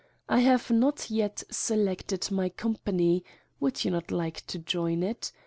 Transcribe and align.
I 0.27 0.39
have 0.39 0.71
not 0.71 1.11
yet 1.11 1.43
selected 1.51 2.31
my 2.31 2.49
company 2.49 3.23
(would 3.59 3.85
you 3.85 3.91
not 3.91 4.09
like 4.09 4.43
to 4.47 4.57
join 4.57 5.03
it?). 5.03 5.31